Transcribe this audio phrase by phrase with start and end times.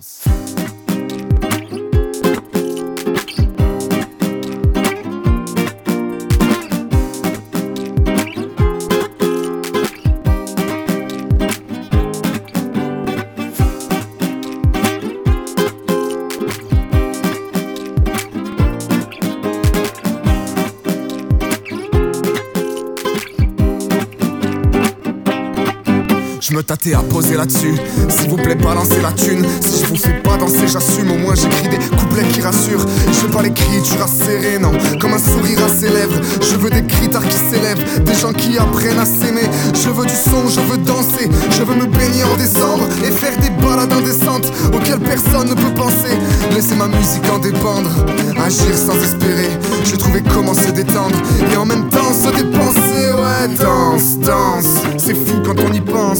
[0.00, 0.67] Je
[26.58, 27.74] me tâtais à poser là-dessus.
[28.08, 29.46] S'il vous plaît, balancez la thune.
[29.60, 31.12] Si je vous fais pas danser, j'assume.
[31.12, 32.84] Au moins, j'écris des couplets qui rassurent.
[33.12, 34.72] Je veux pas l'écriture serrer, non.
[35.00, 36.20] Comme un sourire à ses lèvres.
[36.40, 38.02] Je veux des critères qui s'élèvent.
[38.02, 39.46] Des gens qui apprennent à s'aimer.
[39.72, 41.28] Je veux du son, je veux danser.
[41.50, 45.74] Je veux me baigner en décembre et faire des balades indécentes auxquelles personne ne peut
[45.76, 46.18] penser.
[46.52, 47.90] Laisser ma musique en dépendre.
[48.44, 49.50] Agir sans espérer.
[49.84, 51.16] Je trouvais comment se détendre
[51.52, 53.12] et en même temps se dépenser.
[53.14, 54.82] Ouais, danse, danse.
[54.96, 55.37] C'est fou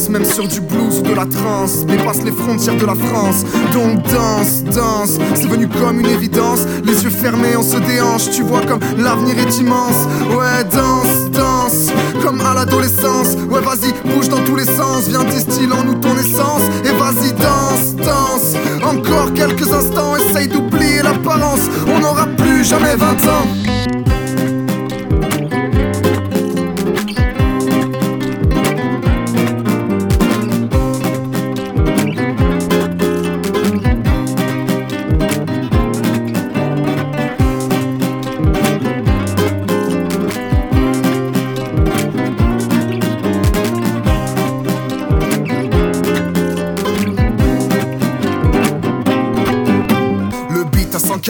[0.09, 3.45] même sur du blues ou de la trance, dépasse les frontières de la France.
[3.73, 6.61] Donc danse, danse, c'est venu comme une évidence.
[6.85, 10.07] Les yeux fermés, on se déhanche, tu vois comme l'avenir est immense.
[10.31, 11.93] Ouais, danse, danse,
[12.23, 13.37] comme à l'adolescence.
[13.51, 16.63] Ouais, vas-y, bouge dans tous les sens, viens distille en nous ton essence.
[16.85, 21.69] Et vas-y, danse, danse, encore quelques instants, essaye d'oublier l'apparence.
[21.87, 23.98] On n'aura plus jamais 20 ans.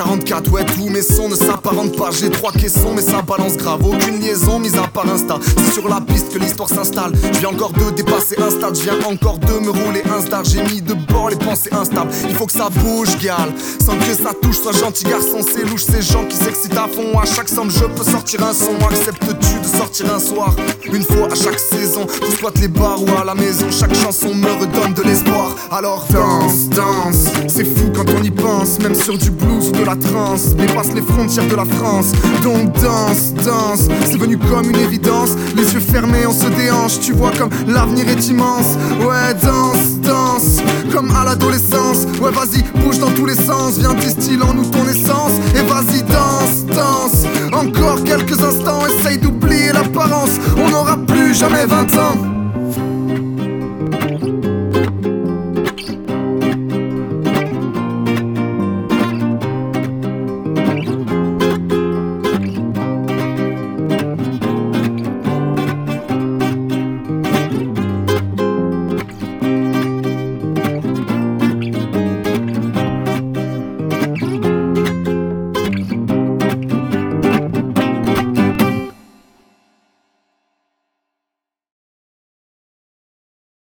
[0.00, 2.10] Ouais tous mes sons ne s'apparentent pas.
[2.10, 3.80] J'ai trois caissons mais ça balance grave.
[3.84, 5.38] Aucune liaison mise à part Insta.
[5.42, 7.12] C'est sur la piste que l'histoire s'installe.
[7.32, 8.76] Je viens encore de dépasser un stade.
[8.76, 10.44] Je viens encore de me rouler un star.
[10.44, 12.10] J'ai mis de bord les pensées instables.
[12.28, 13.52] Il faut que ça bouge gal
[13.84, 15.40] Sans que ça touche Sois gentil garçon.
[15.42, 17.18] C'est louche Ces gens qui s'excitent à fond.
[17.18, 18.76] À chaque somme je peux sortir un son.
[18.88, 20.54] Acceptes-tu de sortir un soir?
[20.92, 23.66] Une fois à chaque saison Tu squattes les bars ou à la maison.
[23.70, 25.56] Chaque chanson me redonne de l'espoir.
[25.72, 27.24] Alors danse, danse.
[27.48, 28.78] C'est fou quand on y pense.
[28.78, 32.12] Même sur du blues ou de la trance dépasse les frontières de la France.
[32.42, 35.30] Donc danse, danse, c'est venu comme une évidence.
[35.56, 38.76] Les yeux fermés, on se déhanche, tu vois comme l'avenir est immense.
[39.00, 40.58] Ouais, danse, danse,
[40.92, 42.06] comme à l'adolescence.
[42.20, 45.32] Ouais, vas-y, bouge dans tous les sens, viens distille en nous ton essence.
[45.54, 47.24] Et vas-y, danse, danse,
[47.54, 50.32] encore quelques instants, essaye d'oublier l'apparence.
[50.58, 52.47] On n'aura plus jamais 20 ans.